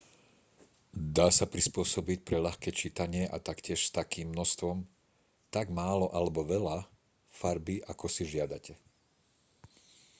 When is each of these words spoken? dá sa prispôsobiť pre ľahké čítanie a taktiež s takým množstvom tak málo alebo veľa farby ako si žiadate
dá 1.17 1.27
sa 1.37 1.45
prispôsobiť 1.53 2.19
pre 2.27 2.37
ľahké 2.45 2.69
čítanie 2.81 3.23
a 3.29 3.37
taktiež 3.49 3.79
s 3.85 3.93
takým 3.99 4.27
množstvom 4.33 4.77
tak 5.55 5.65
málo 5.81 6.05
alebo 6.17 6.39
veľa 6.53 6.77
farby 7.39 7.75
ako 7.93 8.05
si 8.15 8.23
žiadate 8.33 8.73